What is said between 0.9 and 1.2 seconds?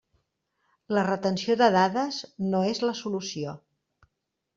La